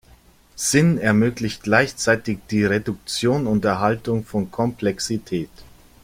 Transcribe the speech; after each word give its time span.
Sinn 0.55 0.97
ermöglicht 0.97 1.61
gleichzeitig 1.61 2.39
die 2.49 2.65
Reduktion 2.65 3.45
und 3.45 3.63
Erhaltung 3.65 4.25
von 4.25 4.49
Komplexität. 4.49 5.51